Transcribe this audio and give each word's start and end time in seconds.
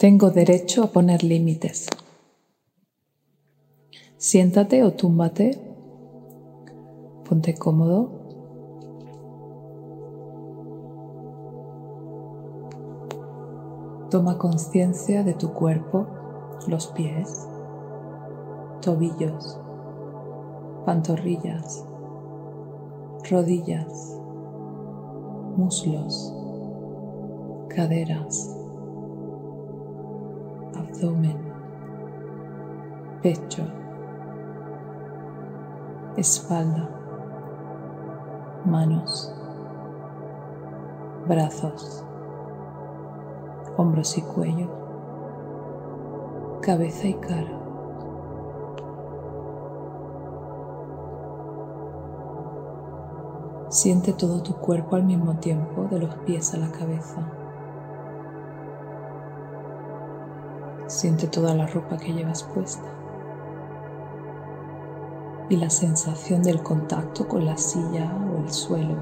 Tengo 0.00 0.30
derecho 0.30 0.82
a 0.82 0.86
poner 0.86 1.22
límites. 1.22 1.86
Siéntate 4.16 4.82
o 4.82 4.94
túmbate. 4.94 5.60
Ponte 7.28 7.54
cómodo. 7.54 8.08
Toma 14.10 14.38
conciencia 14.38 15.22
de 15.22 15.34
tu 15.34 15.52
cuerpo, 15.52 16.06
los 16.66 16.86
pies, 16.86 17.46
tobillos, 18.80 19.60
pantorrillas, 20.86 21.84
rodillas, 23.28 24.18
muslos, 25.58 26.34
caderas 27.68 28.59
abdomen, 31.00 31.38
pecho, 33.22 33.62
espalda, 36.16 36.90
manos, 38.66 39.32
brazos, 41.26 42.04
hombros 43.78 44.18
y 44.18 44.22
cuello, 44.22 44.68
cabeza 46.60 47.06
y 47.06 47.14
cara. 47.14 47.56
Siente 53.70 54.12
todo 54.12 54.42
tu 54.42 54.54
cuerpo 54.56 54.96
al 54.96 55.04
mismo 55.04 55.36
tiempo, 55.36 55.86
de 55.90 56.00
los 56.00 56.14
pies 56.16 56.52
a 56.52 56.58
la 56.58 56.70
cabeza. 56.70 57.39
Siente 60.90 61.28
toda 61.28 61.54
la 61.54 61.68
ropa 61.68 61.98
que 61.98 62.12
llevas 62.12 62.42
puesta 62.42 62.82
y 65.48 65.54
la 65.54 65.70
sensación 65.70 66.42
del 66.42 66.64
contacto 66.64 67.28
con 67.28 67.46
la 67.46 67.56
silla 67.56 68.12
o 68.12 68.42
el 68.42 68.50
suelo 68.50 68.96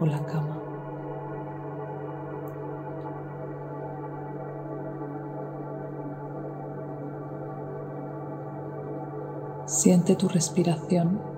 o 0.00 0.04
la 0.04 0.22
cama. 0.26 0.58
Siente 9.64 10.14
tu 10.14 10.28
respiración 10.28 11.31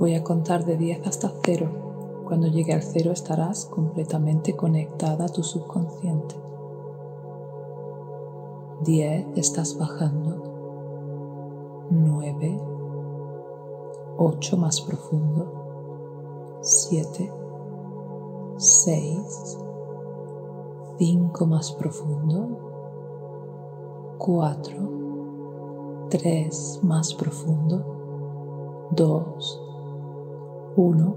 Voy 0.00 0.14
a 0.14 0.24
contar 0.24 0.64
de 0.64 0.78
10 0.78 1.06
hasta 1.06 1.30
0. 1.44 2.24
Cuando 2.26 2.46
llegue 2.46 2.72
al 2.72 2.82
0 2.82 3.12
estarás 3.12 3.66
completamente 3.66 4.56
conectada 4.56 5.26
a 5.26 5.28
tu 5.28 5.42
subconsciente. 5.42 6.36
10 8.82 9.26
estás 9.36 9.76
bajando. 9.76 10.42
9. 11.90 12.58
8 14.16 14.56
más 14.56 14.80
profundo. 14.80 16.58
7. 16.62 17.30
6. 18.56 19.58
5 20.96 21.46
más 21.46 21.72
profundo. 21.72 22.48
4. 24.16 26.08
3 26.08 26.80
más 26.84 27.12
profundo. 27.12 28.88
2 28.92 29.59
1, 30.76 31.14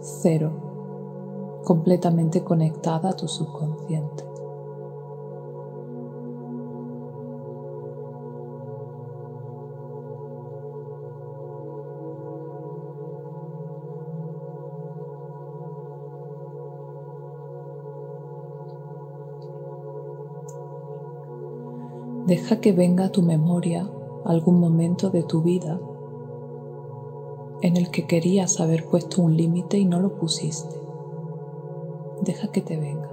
0, 0.00 1.62
completamente 1.64 2.42
conectada 2.42 3.10
a 3.10 3.12
tu 3.16 3.28
subconsciente. 3.28 4.24
Deja 22.26 22.60
que 22.60 22.72
venga 22.72 23.04
a 23.04 23.12
tu 23.12 23.22
memoria 23.22 23.88
algún 24.24 24.58
momento 24.58 25.10
de 25.10 25.22
tu 25.22 25.42
vida 25.42 25.78
en 27.62 27.76
el 27.76 27.90
que 27.90 28.06
querías 28.06 28.60
haber 28.60 28.86
puesto 28.88 29.22
un 29.22 29.36
límite 29.36 29.78
y 29.78 29.84
no 29.84 30.00
lo 30.00 30.16
pusiste. 30.16 30.76
Deja 32.22 32.52
que 32.52 32.60
te 32.60 32.76
venga. 32.76 33.10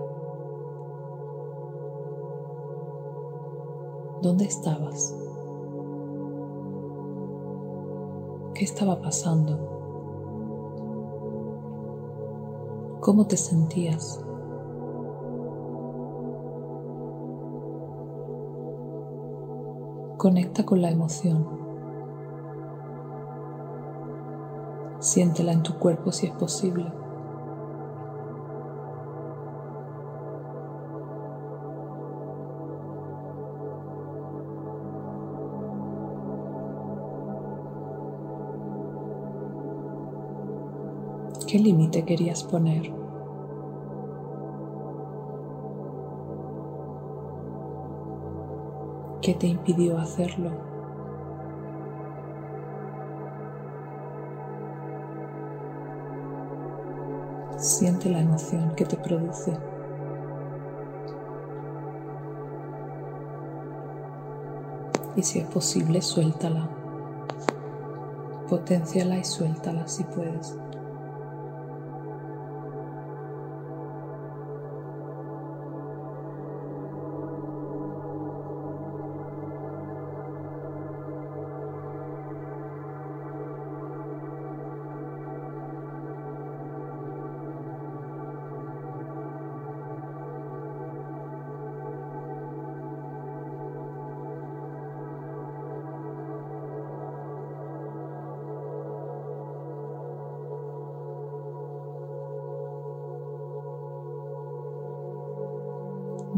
¿Dónde 4.22 4.46
estabas? 4.46 5.16
¿Qué 8.54 8.64
estaba 8.64 9.02
pasando? 9.02 9.74
¿Cómo 13.02 13.28
te 13.28 13.36
sentías? 13.36 14.24
Conecta 20.18 20.66
con 20.66 20.82
la 20.82 20.90
emoción. 20.90 21.63
Siéntela 25.04 25.52
en 25.52 25.64
tu 25.64 25.78
cuerpo 25.80 26.14
si 26.14 26.28
es 26.28 26.32
posible. 26.32 26.86
¿Qué 41.46 41.60
límite 41.60 42.06
querías 42.06 42.46
poner? 42.46 42.94
¿Qué 49.22 49.34
te 49.34 49.48
impidió 49.48 49.98
hacerlo? 49.98 50.73
Siente 57.58 58.10
la 58.10 58.20
emoción 58.20 58.76
que 58.76 58.86
te 58.86 58.98
produce. 58.98 59.58
Y 65.16 65.24
si 65.24 65.40
es 65.40 65.48
posible, 65.48 66.02
suéltala. 66.02 66.70
Potenciala 68.50 69.18
y 69.18 69.24
suéltala 69.24 69.88
si 69.88 70.04
puedes. 70.04 70.58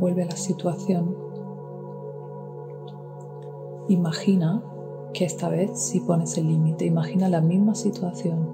Vuelve 0.06 0.22
a 0.22 0.28
la 0.28 0.38
situación. 0.38 1.18
Imagina 3.88 4.63
que 5.13 5.25
esta 5.25 5.50
vez 5.50 5.72
sí 5.80 6.00
pones 6.00 6.38
el 6.38 6.48
límite. 6.48 6.86
Imagina 6.86 7.28
la 7.28 7.42
misma 7.42 7.74
situación. 7.74 8.48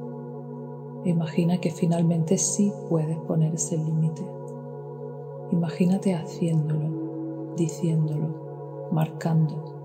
Imagina 1.03 1.57
que 1.57 1.69
finalmente 1.69 2.37
sí 2.37 2.71
puedes 2.87 3.17
poner 3.27 3.53
ese 3.53 3.77
límite. 3.77 4.25
Imagínate 5.51 6.15
haciéndolo, 6.15 7.53
diciéndolo, 7.57 8.87
marcando. 8.93 9.75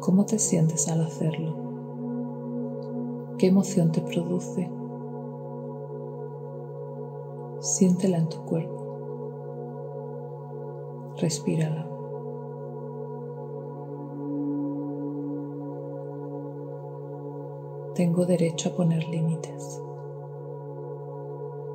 ¿Cómo 0.00 0.26
te 0.26 0.38
sientes 0.38 0.88
al 0.88 1.00
hacerlo? 1.00 1.65
¿Qué 3.38 3.48
emoción 3.48 3.92
te 3.92 4.00
produce? 4.00 4.70
Siéntela 7.60 8.16
en 8.16 8.28
tu 8.30 8.38
cuerpo. 8.46 8.76
Respírala. 11.18 11.86
Tengo 17.94 18.24
derecho 18.24 18.70
a 18.70 18.72
poner 18.72 19.06
límites. 19.06 19.82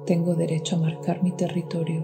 Tengo 0.08 0.34
derecho 0.34 0.78
a 0.78 0.80
marcar 0.80 1.22
mi 1.22 1.32
territorio. 1.32 2.04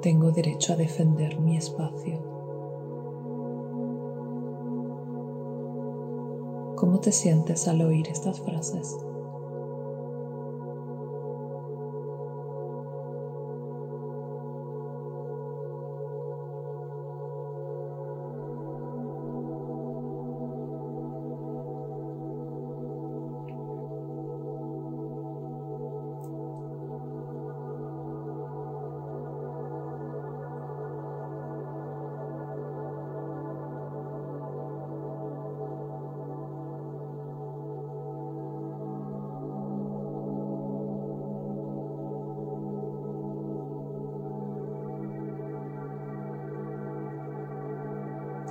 Tengo 0.00 0.30
derecho 0.30 0.72
a 0.72 0.76
defender 0.76 1.38
mi 1.40 1.58
espacio. 1.58 2.33
¿Cómo 6.74 6.98
te 6.98 7.12
sientes 7.12 7.68
al 7.68 7.82
oír 7.82 8.08
estas 8.08 8.40
frases? 8.40 8.96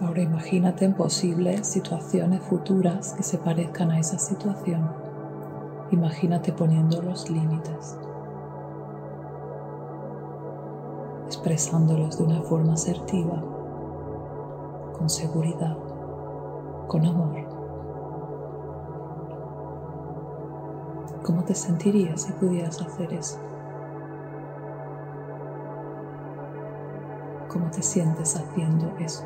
Ahora 0.03 0.21
imagínate 0.21 0.83
en 0.83 0.93
posibles 0.95 1.65
situaciones 1.65 2.41
futuras 2.41 3.13
que 3.13 3.23
se 3.23 3.37
parezcan 3.37 3.89
a 3.89 3.99
esa 3.99 4.19
situación. 4.19 4.91
Imagínate 5.91 6.51
poniendo 6.51 7.01
los 7.01 7.29
límites, 7.29 7.97
expresándolos 11.25 12.17
de 12.17 12.25
una 12.25 12.41
forma 12.41 12.73
asertiva, 12.73 13.41
con 14.91 15.09
seguridad, 15.09 15.77
con 16.87 17.05
amor. 17.05 17.35
¿Cómo 21.23 21.45
te 21.45 21.55
sentirías 21.55 22.23
si 22.23 22.33
pudieras 22.33 22.81
hacer 22.81 23.13
eso? 23.13 23.39
¿Cómo 27.47 27.71
te 27.71 27.81
sientes 27.81 28.35
haciendo 28.35 28.91
eso? 28.99 29.23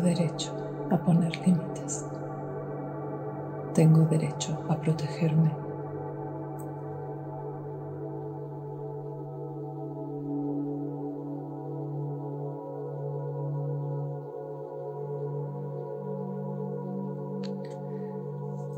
Derecho 0.00 0.52
a 0.90 0.96
poner 0.96 1.36
límites. 1.46 2.06
Tengo 3.74 4.06
derecho 4.06 4.58
a 4.68 4.76
protegerme. 4.76 5.52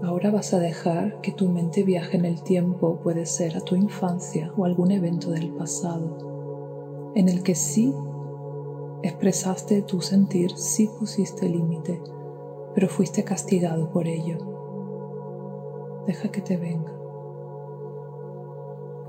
Ahora 0.02 0.32
vas 0.32 0.52
a 0.52 0.58
dejar 0.58 1.20
que 1.20 1.32
tu 1.32 1.48
mente 1.48 1.84
viaje 1.84 2.16
en 2.16 2.24
el 2.24 2.42
tiempo, 2.42 2.96
puede 2.96 3.26
ser 3.26 3.56
a 3.56 3.60
tu 3.60 3.76
infancia 3.76 4.52
o 4.56 4.64
algún 4.64 4.90
evento 4.90 5.30
del 5.30 5.50
pasado, 5.50 7.12
en 7.14 7.28
el 7.28 7.42
que 7.42 7.54
sí 7.54 7.94
Expresaste 9.02 9.82
tu 9.82 10.00
sentir, 10.00 10.56
sí 10.56 10.88
pusiste 10.98 11.48
límite, 11.48 12.00
pero 12.72 12.88
fuiste 12.88 13.24
castigado 13.24 13.90
por 13.90 14.06
ello. 14.06 14.38
Deja 16.06 16.30
que 16.30 16.40
te 16.40 16.56
venga. 16.56 16.92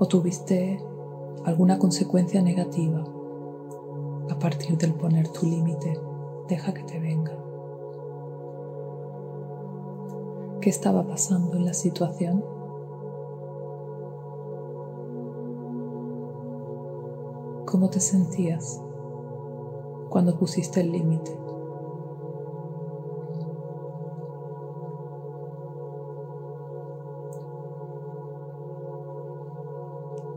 O 0.00 0.06
tuviste 0.08 0.80
alguna 1.44 1.78
consecuencia 1.78 2.42
negativa 2.42 3.04
a 4.28 4.38
partir 4.40 4.76
del 4.76 4.94
poner 4.94 5.28
tu 5.28 5.46
límite. 5.46 5.96
Deja 6.48 6.74
que 6.74 6.82
te 6.82 6.98
venga. 6.98 7.38
¿Qué 10.60 10.70
estaba 10.70 11.06
pasando 11.06 11.54
en 11.54 11.66
la 11.66 11.74
situación? 11.74 12.44
¿Cómo 17.64 17.90
te 17.90 18.00
sentías? 18.00 18.83
Cuando 20.14 20.38
pusiste 20.38 20.80
el 20.80 20.92
límite. 20.92 21.36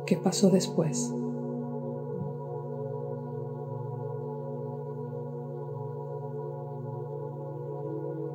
¿Qué 0.08 0.18
pasó 0.18 0.50
después? 0.50 1.14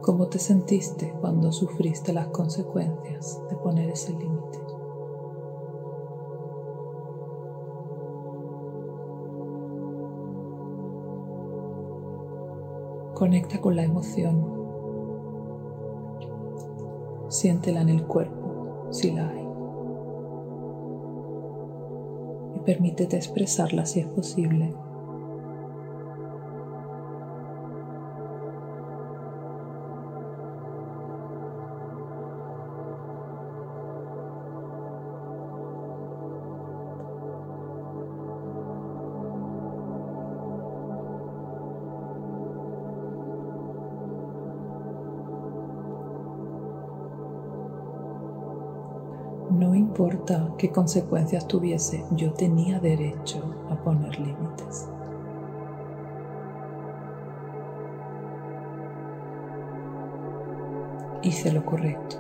¿Cómo 0.01 0.29
te 0.29 0.39
sentiste 0.39 1.13
cuando 1.21 1.51
sufriste 1.51 2.13
las 2.13 2.29
consecuencias 2.29 3.43
de 3.51 3.57
poner 3.57 3.91
ese 3.91 4.13
límite? 4.13 4.72
Conecta 13.23 13.61
con 13.61 13.77
la 13.77 13.85
emoción. 13.85 14.45
Siéntela 17.29 17.83
en 17.83 17.89
el 17.89 18.03
cuerpo 18.03 18.89
si 18.91 19.13
la 19.13 19.29
hay. 19.29 19.47
Y 22.57 22.65
permítete 22.65 23.17
expresarla 23.17 23.87
si 23.87 24.01
es 24.01 24.09
posible. 24.09 24.75
Importa 49.93 50.49
qué 50.57 50.71
consecuencias 50.71 51.47
tuviese, 51.47 52.03
yo 52.13 52.33
tenía 52.33 52.81
derecho 52.81 53.67
a 53.69 53.77
poner 53.77 54.19
límites. 54.19 54.89
Hice 61.21 61.53
lo 61.53 61.63
correcto. 61.67 62.17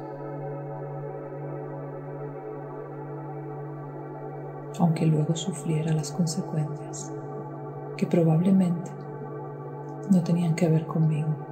Aunque 4.79 5.07
luego 5.07 5.35
sufriera 5.35 5.95
las 5.95 6.13
consecuencias, 6.13 7.11
que 7.97 8.07
probablemente 8.07 8.91
no 10.11 10.23
tenían 10.23 10.55
que 10.55 10.69
ver 10.69 10.85
conmigo. 10.85 11.52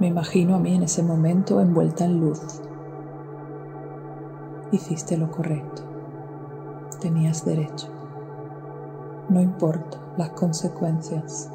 Me 0.00 0.06
imagino 0.06 0.54
a 0.54 0.58
mí 0.60 0.74
en 0.74 0.84
ese 0.84 1.02
momento 1.02 1.60
envuelta 1.60 2.04
en 2.04 2.20
luz. 2.20 2.62
Hiciste 4.70 5.16
lo 5.16 5.30
correcto. 5.30 5.82
Tenías 7.00 7.44
derecho. 7.44 7.88
No 9.28 9.40
importa 9.40 9.98
las 10.16 10.30
consecuencias. 10.30 11.50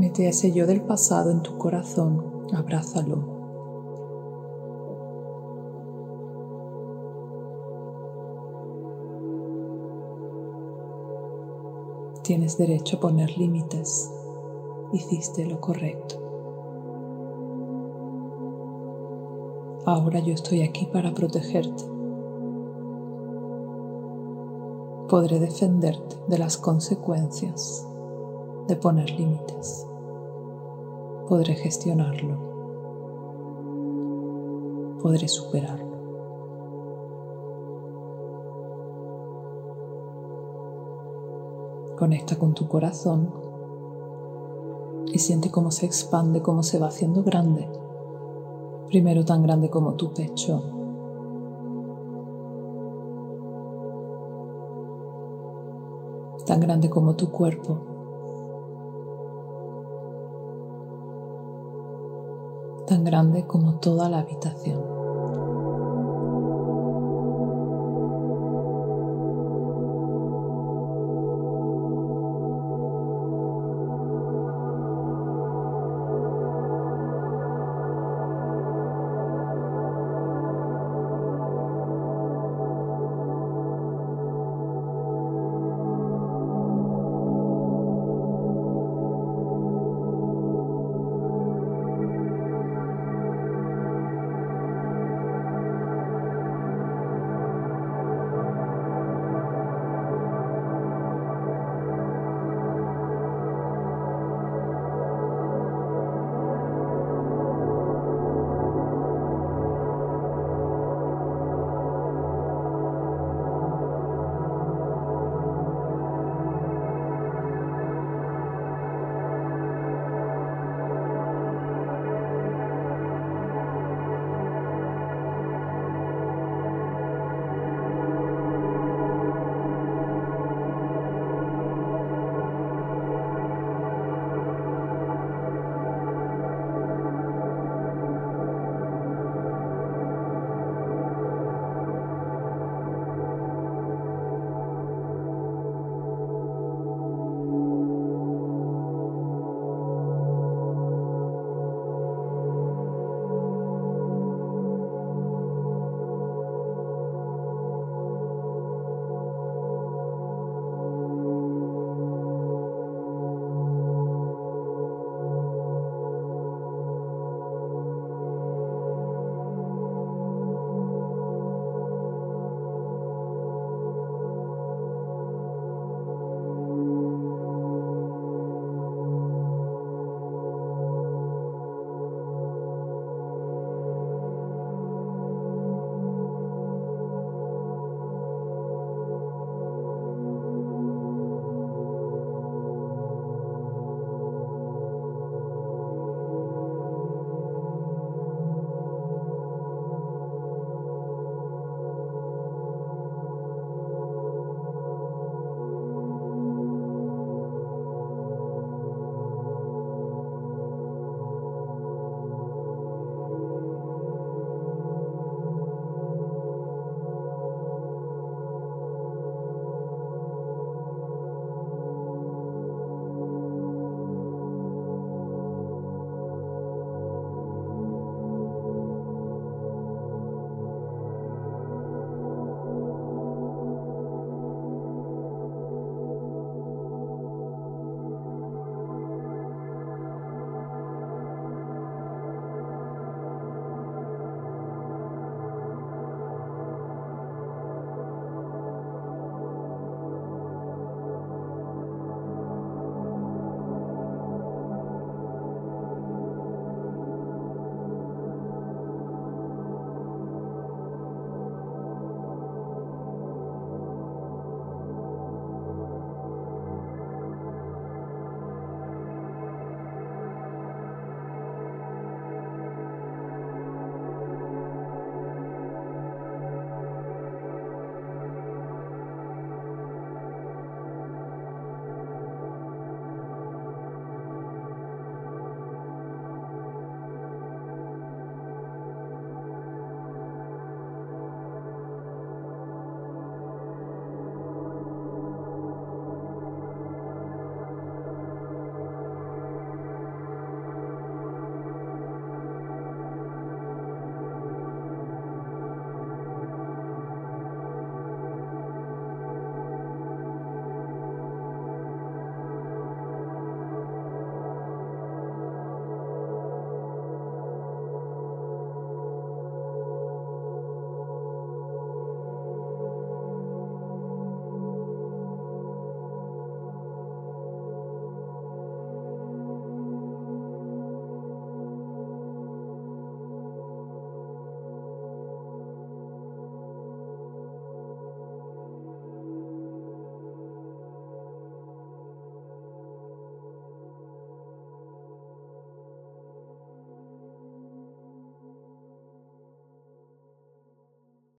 Mete 0.00 0.26
ese 0.26 0.50
yo 0.50 0.66
del 0.66 0.80
pasado 0.80 1.30
en 1.30 1.42
tu 1.42 1.58
corazón, 1.58 2.46
abrázalo. 2.54 3.18
Tienes 12.22 12.56
derecho 12.56 12.96
a 12.96 13.00
poner 13.00 13.36
límites. 13.36 14.10
Hiciste 14.94 15.44
lo 15.44 15.60
correcto. 15.60 16.14
Ahora 19.84 20.20
yo 20.20 20.32
estoy 20.32 20.62
aquí 20.62 20.86
para 20.86 21.12
protegerte. 21.12 21.84
Podré 25.10 25.38
defenderte 25.40 26.16
de 26.26 26.38
las 26.38 26.56
consecuencias 26.56 27.86
de 28.66 28.76
poner 28.76 29.10
límites. 29.10 29.89
Podré 31.30 31.54
gestionarlo. 31.54 32.36
Podré 35.00 35.28
superarlo. 35.28 35.86
Conecta 41.96 42.36
con 42.36 42.52
tu 42.52 42.66
corazón 42.66 43.32
y 45.06 45.20
siente 45.20 45.52
cómo 45.52 45.70
se 45.70 45.86
expande, 45.86 46.42
cómo 46.42 46.64
se 46.64 46.80
va 46.80 46.88
haciendo 46.88 47.22
grande. 47.22 47.70
Primero 48.88 49.24
tan 49.24 49.44
grande 49.44 49.70
como 49.70 49.94
tu 49.94 50.12
pecho. 50.12 50.60
Tan 56.44 56.58
grande 56.58 56.90
como 56.90 57.14
tu 57.14 57.30
cuerpo. 57.30 57.89
Tan 62.90 63.04
grande 63.04 63.46
como 63.46 63.78
toda 63.78 64.08
la 64.08 64.18
habitación. 64.18 64.99